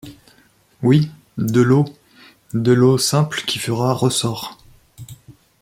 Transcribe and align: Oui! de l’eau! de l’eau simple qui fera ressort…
Oui! 0.81 1.11
de 1.37 1.61
l’eau! 1.61 1.85
de 2.55 2.71
l’eau 2.71 2.97
simple 2.97 3.43
qui 3.45 3.59
fera 3.59 3.93
ressort… 3.93 4.57